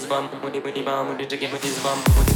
woody 0.00 0.08
bum, 0.08 0.28
it 0.40 0.62
his 0.62 0.82
bum, 0.82 1.08
woody 1.08 1.28
woody 1.50 1.78
bum, 1.82 1.98
woody 2.16 2.29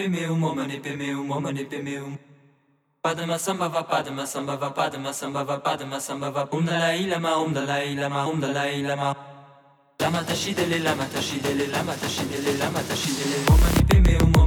pemeum, 0.00 0.42
omani 0.42 0.80
pemeum, 0.80 1.28
omani 1.30 1.64
pemeum. 1.68 2.18
Padma 3.02 3.34
sambhava 3.38 3.82
padma 3.86 4.22
sambhava 4.22 4.74
padma 4.74 5.10
sambhava 5.12 5.62
padma 5.62 5.96
sambhava 6.00 6.48
Om 6.52 6.64
Dalai 6.64 7.06
Lama 7.06 7.36
Om 7.36 7.52
Dalai 7.52 7.94
Lama 7.94 8.26
Om 8.28 8.40
Dalai 8.40 8.82
Lama. 8.82 9.14
Lama 10.00 10.18
tashidele 10.22 10.82
lama 10.82 11.04
tashidele 11.04 11.66
lama 11.70 11.92
tashidele 11.92 12.58
lama 12.58 12.80
tashidele 12.80 13.44
Omani 13.52 13.82
pemeum, 13.88 14.32
omani 14.32 14.38
pemeum, 14.38 14.39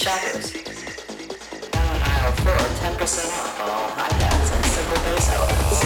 shadows. 0.00 0.56
Now 1.74 1.84
in 1.92 2.00
aisle 2.00 2.32
4, 2.32 2.56
10% 2.56 3.04
off 3.36 3.60
on 3.60 3.68
all 3.68 3.90
iPads 4.00 4.48
and 4.56 4.64
simple 4.72 4.96
base 5.04 5.28
outlets. 5.36 5.84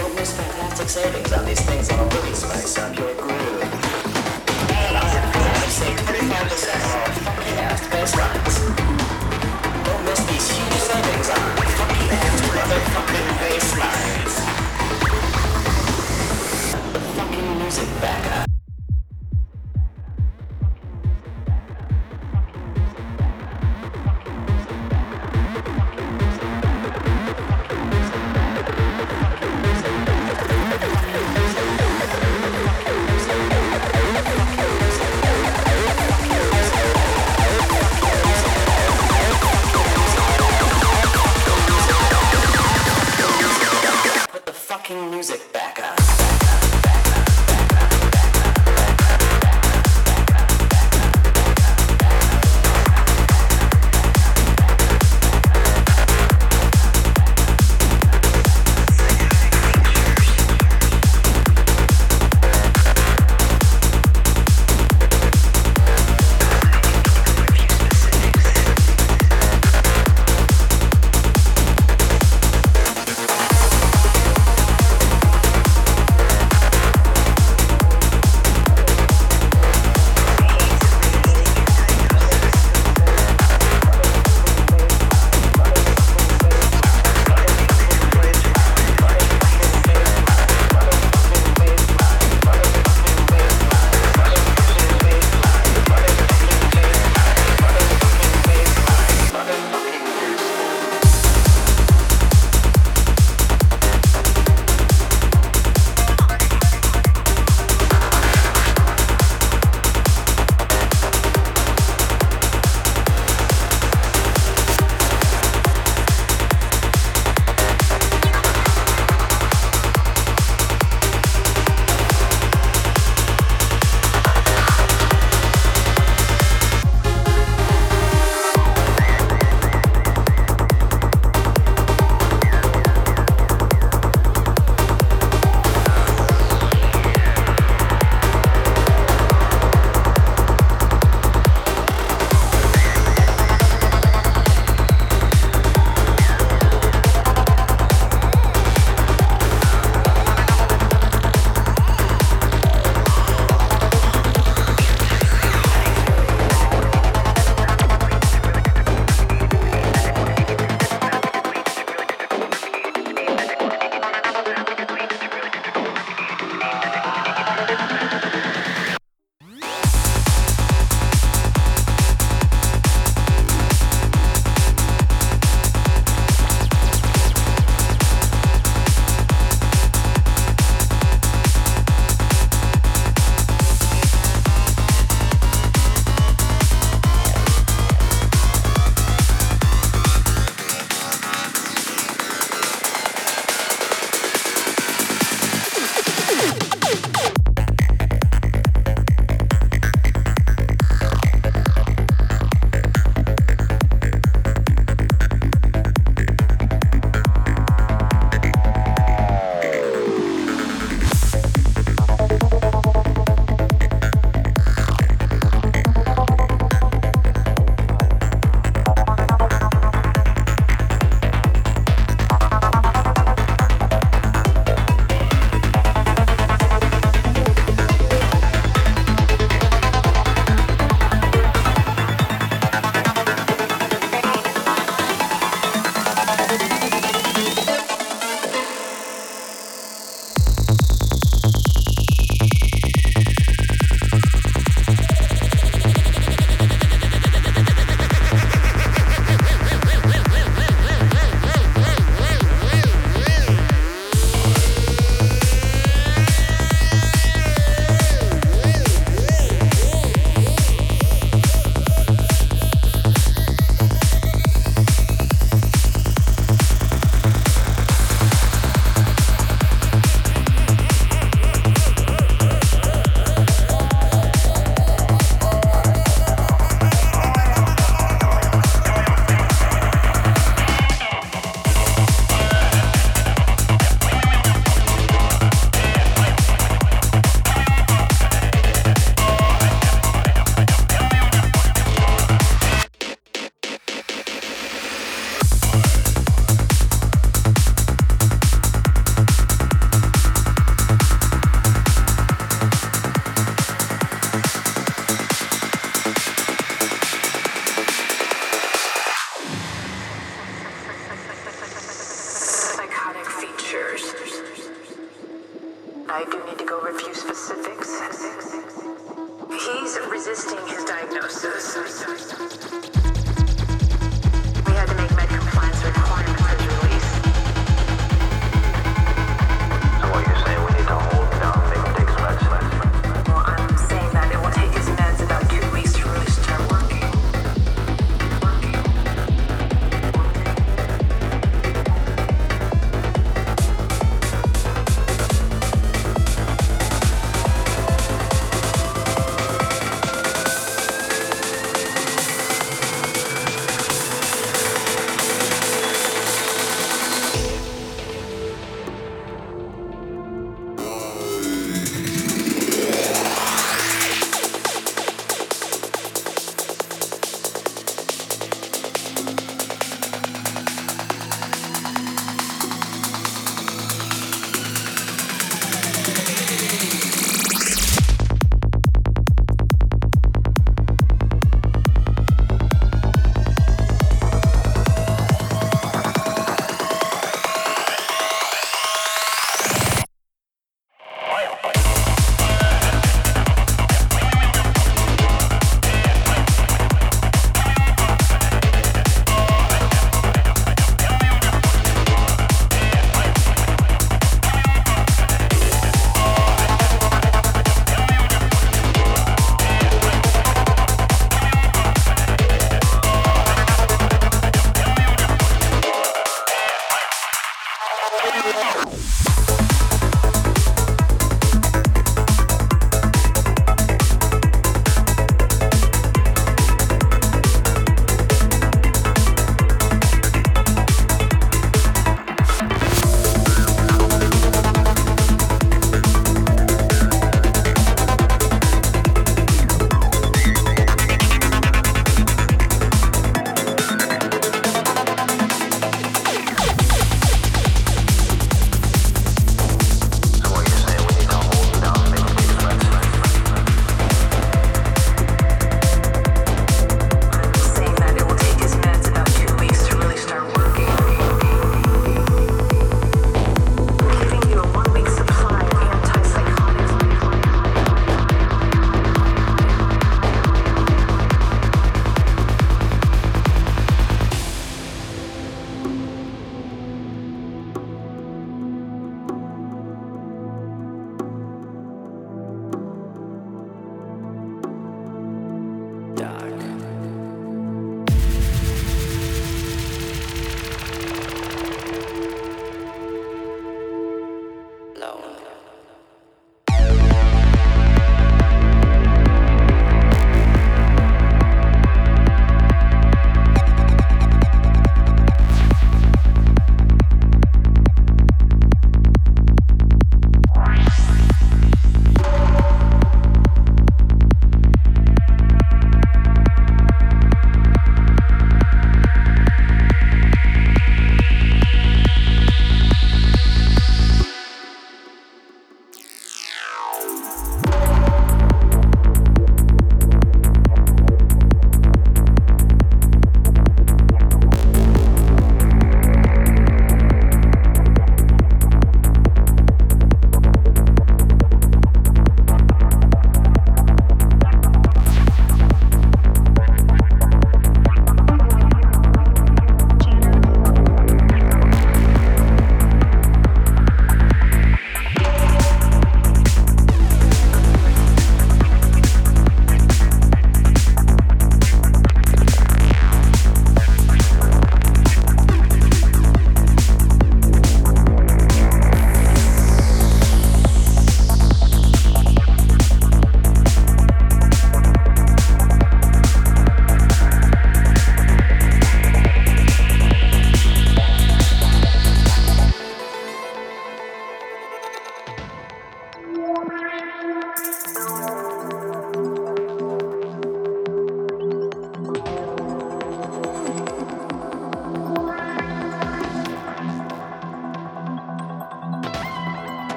Don't 0.00 0.14
miss 0.16 0.32
fantastic 0.32 0.88
savings 0.88 1.32
on 1.34 1.44
these 1.44 1.60
things 1.60 1.88
that'll 1.88 2.08
really 2.08 2.32
spice 2.32 2.78
up 2.78 2.96
your 2.96 3.12
groove. 3.20 3.60
Now 4.72 4.88
in 4.88 4.96
aisle 4.96 5.28
5, 5.36 5.76
save 5.76 5.98
25% 6.08 6.88
on 6.88 7.12
funky 7.20 7.52
ass 7.68 7.84
bass 7.92 8.16
lines. 8.16 8.56
Don't 9.84 10.02
miss 10.08 10.24
these 10.24 10.48
huge 10.56 10.80
savings 10.88 11.28
on 11.36 11.44
funky 11.76 12.06
ass 12.16 12.40
motherfucking 12.48 13.28
bass 13.44 13.68
lines. 13.76 14.34
The 16.94 17.00
fucking 17.12 17.58
music 17.60 17.90
back. 18.00 18.53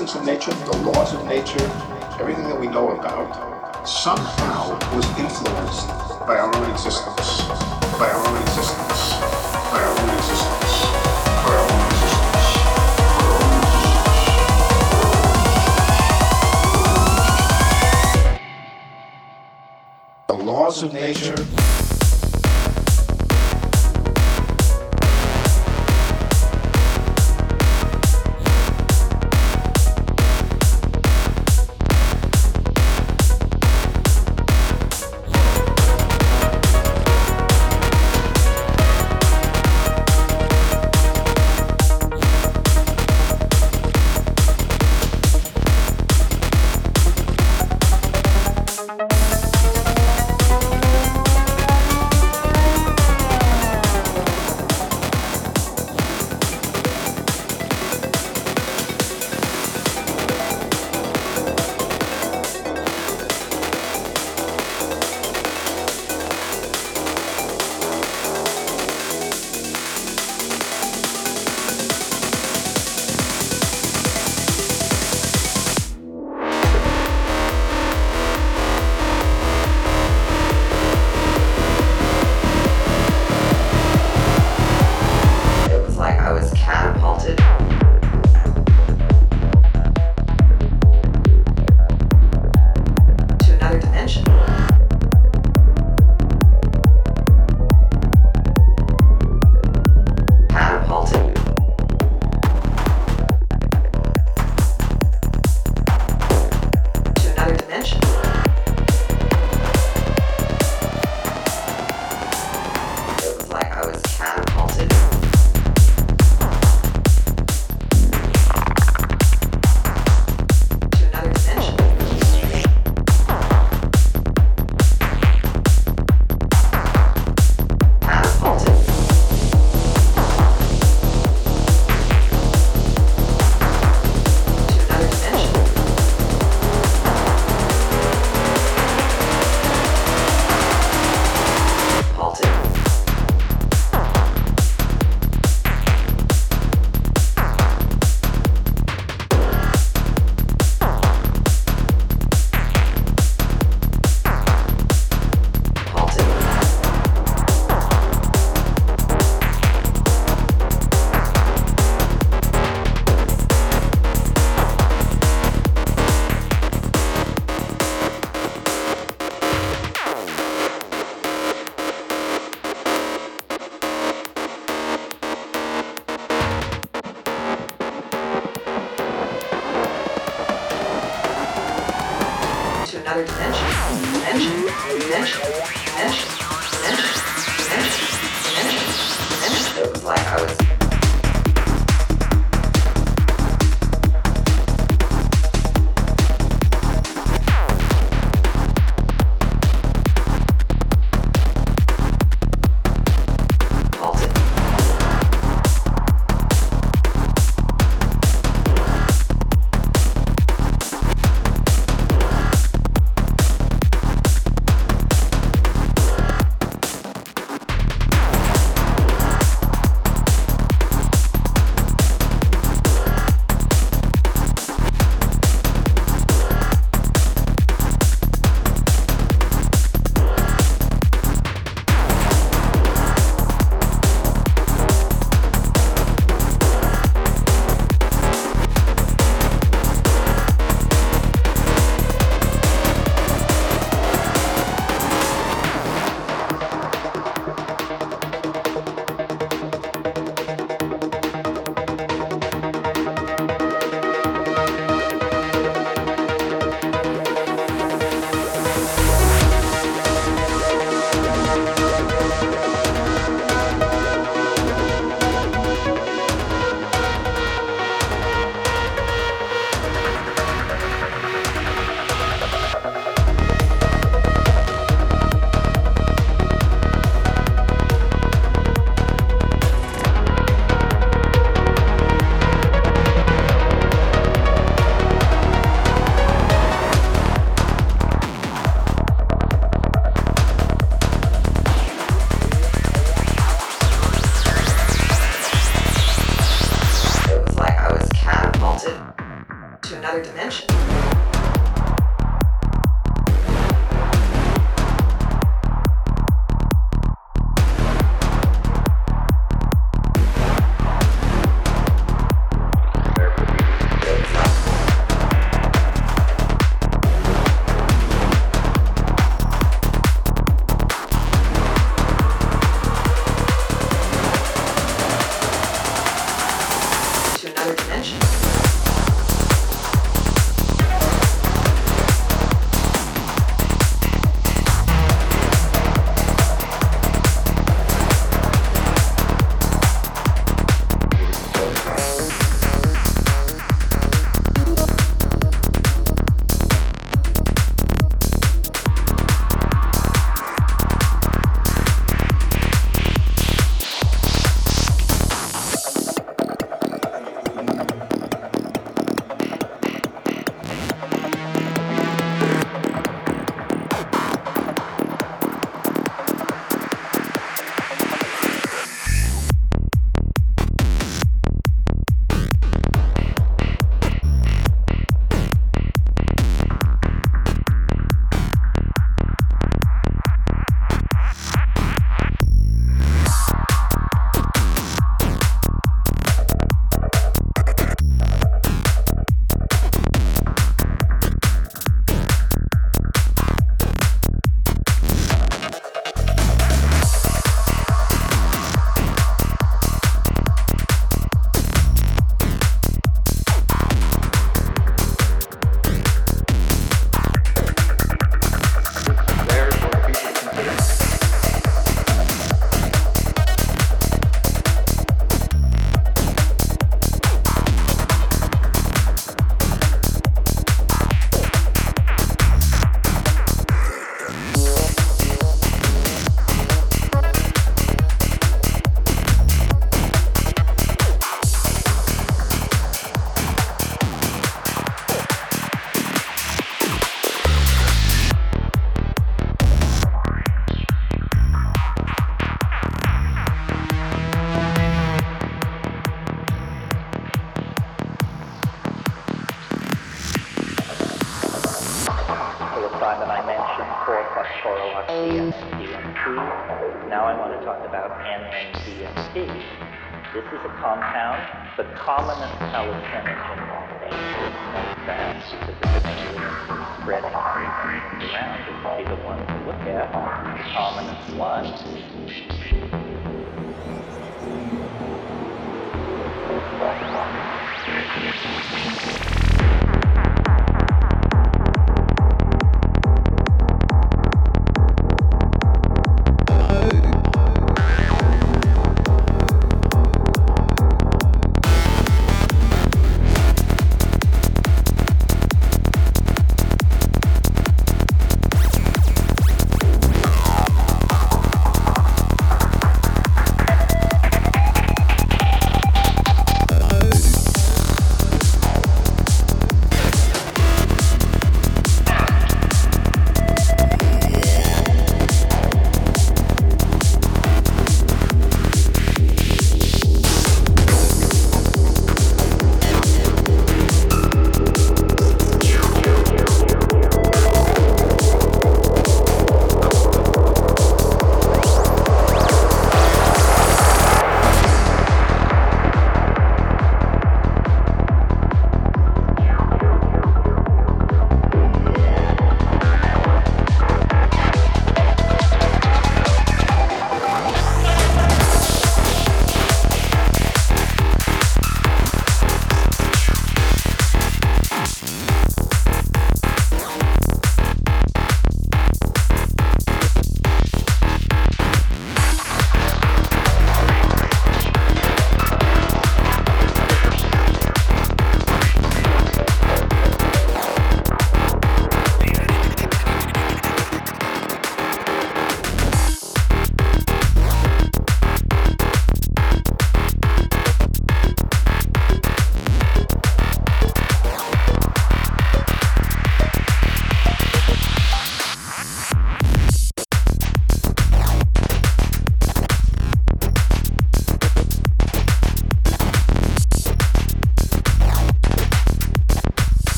Of 0.00 0.24
nature, 0.24 0.50
the 0.50 0.76
laws 0.78 1.12
of 1.12 1.26
nature, 1.26 1.60
everything 2.18 2.44
that 2.44 2.58
we 2.58 2.66
know 2.66 2.92
about, 2.92 3.86
somehow 3.86 4.70
was 4.96 5.04
influenced 5.18 5.88
by 6.26 6.38
our 6.38 6.56
own 6.56 6.70
existence, 6.70 7.42
by 7.98 8.08
our 8.08 8.26
own 8.26 8.40
existence, 8.40 9.12
by 9.68 9.82
our 9.82 9.98
own 10.00 10.08
existence, 10.08 10.84
by 11.44 11.52
our 11.52 11.68
own 11.68 11.84
existence. 11.84 12.40
The 20.28 20.34
laws 20.34 20.82
of 20.82 20.94
nature 20.94 21.36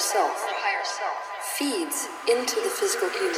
self 0.00 0.32
the 0.46 0.54
higher 0.56 0.82
self 0.82 1.12
feeds 1.58 2.08
into 2.26 2.56
the 2.56 2.70
physical 2.70 3.10
human 3.10 3.36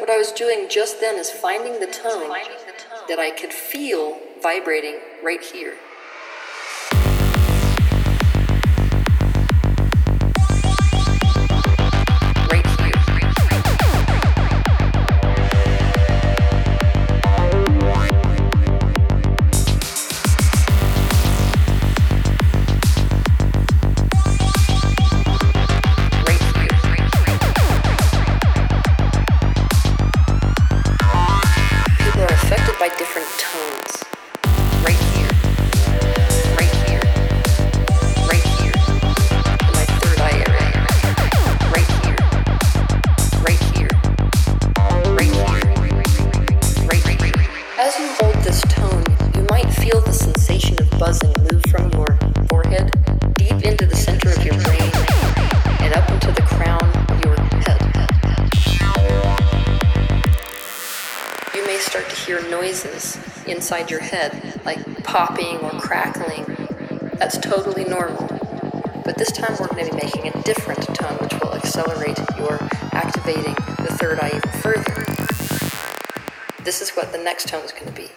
What 0.00 0.10
I 0.10 0.18
was 0.18 0.32
doing 0.32 0.66
just 0.68 1.00
then 1.00 1.16
is 1.16 1.30
finding 1.30 1.80
the 1.80 1.86
tone 1.86 2.28
that 3.08 3.18
I 3.18 3.30
could 3.30 3.54
feel 3.54 4.18
vibrating 4.42 4.96
right 5.22 5.42
here. 5.42 5.76
Inside 63.64 63.90
your 63.90 64.00
head, 64.00 64.60
like 64.66 65.02
popping 65.04 65.56
or 65.60 65.70
crackling. 65.80 66.44
That's 67.14 67.38
totally 67.38 67.84
normal. 67.84 68.26
But 69.06 69.16
this 69.16 69.32
time 69.32 69.56
we're 69.58 69.68
going 69.68 69.86
to 69.86 69.90
be 69.90 70.02
making 70.02 70.28
a 70.28 70.42
different 70.42 70.82
tone, 70.94 71.16
which 71.16 71.32
will 71.40 71.54
accelerate 71.54 72.18
your 72.36 72.58
activating 72.92 73.54
the 73.78 73.96
third 73.98 74.20
eye 74.20 74.32
even 74.34 74.60
further. 74.60 75.02
This 76.62 76.82
is 76.82 76.90
what 76.90 77.10
the 77.12 77.18
next 77.24 77.48
tone 77.48 77.64
is 77.64 77.72
going 77.72 77.86
to 77.86 77.92
be. 77.92 78.10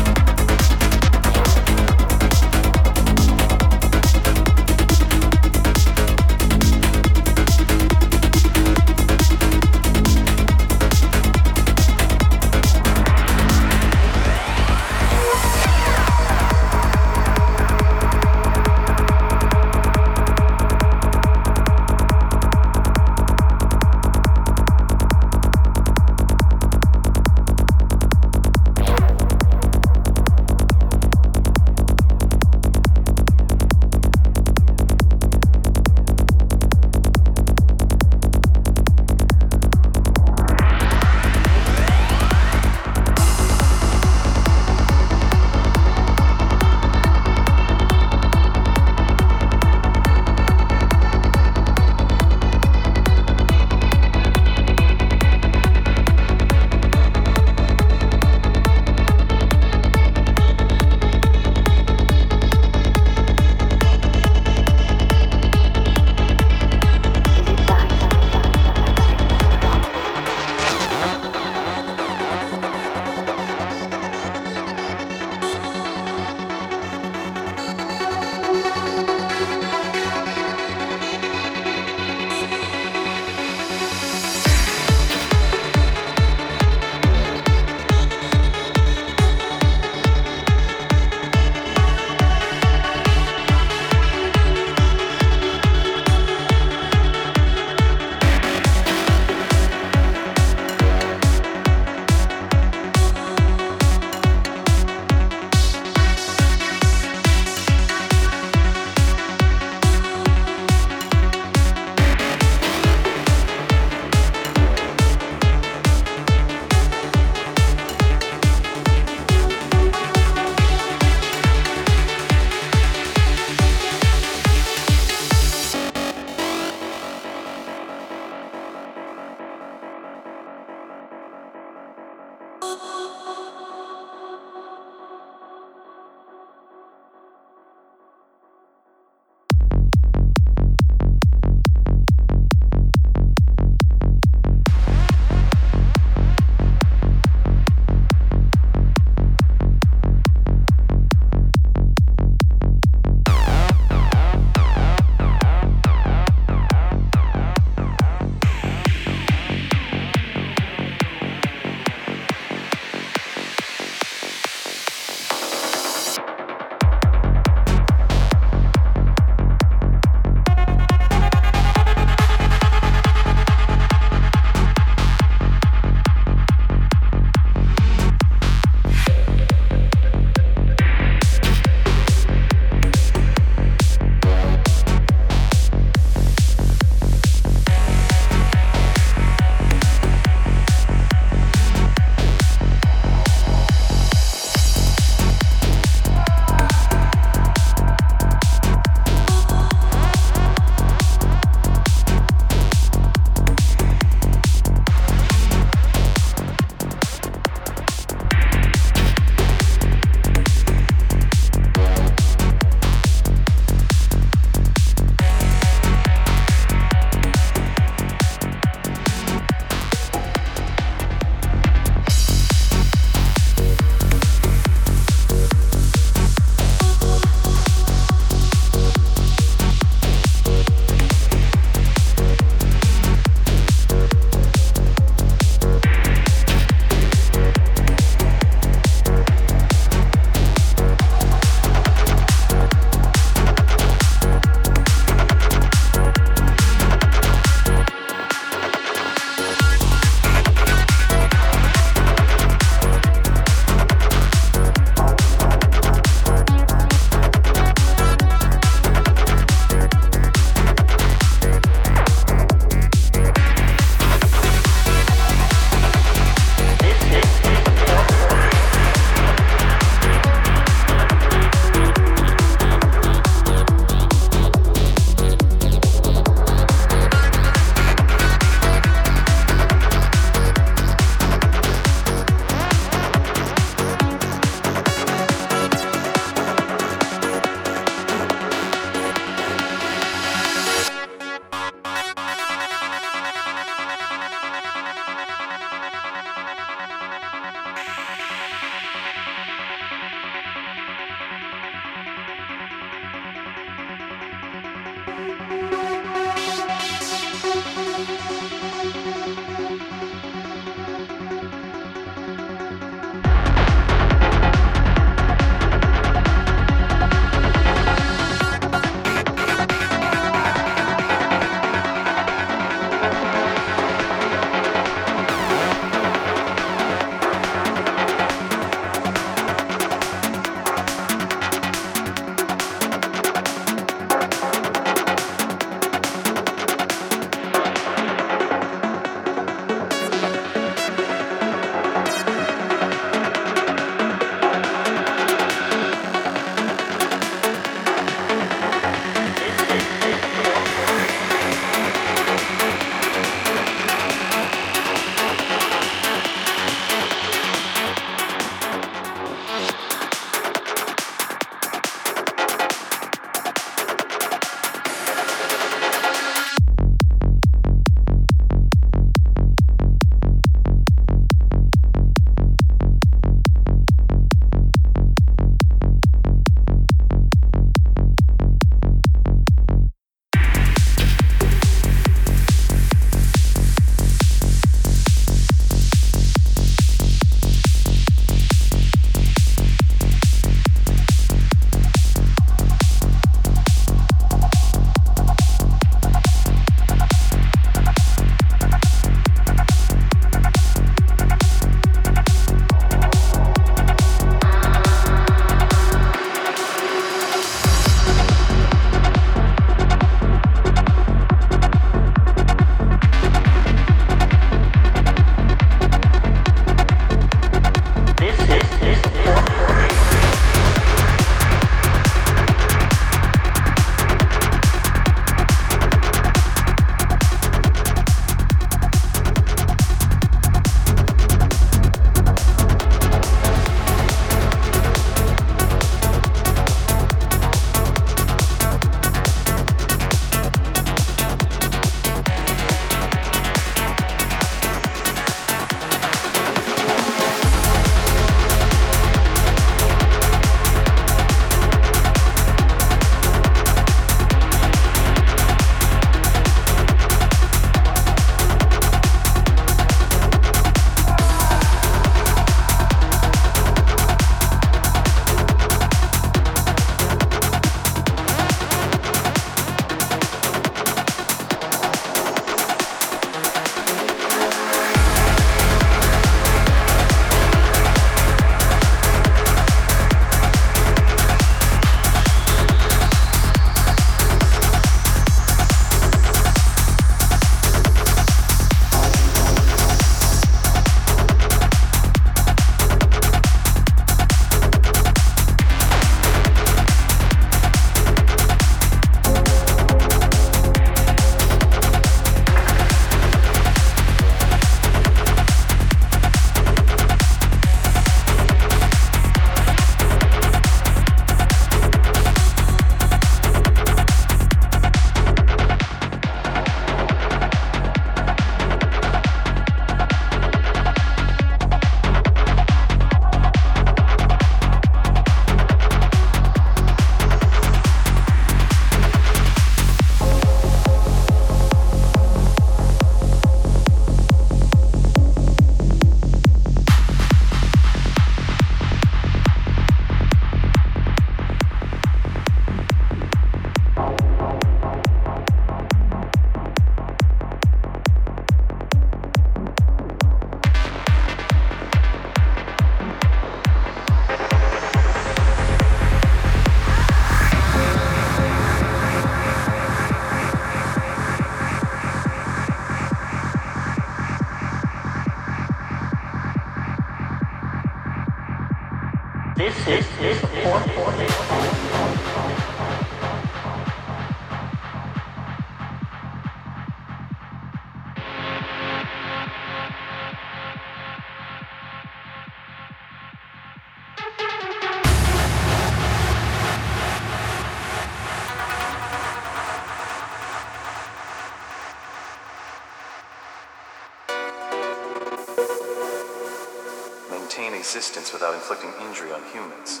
existence 598.16 598.32
without 598.32 598.54
inflicting 598.54 598.90
injury 599.06 599.30
on 599.30 599.42
humans. 599.52 600.00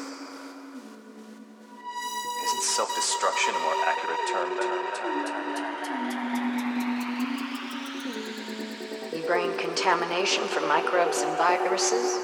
Isn't 2.44 2.62
self 2.62 2.88
destruction 2.94 3.54
a 3.54 3.58
more 3.58 3.74
accurate 3.84 4.26
term? 4.32 4.48
we 9.12 9.20
bring 9.26 9.54
contamination 9.58 10.44
from 10.44 10.66
microbes 10.66 11.20
and 11.20 11.36
viruses 11.36 12.15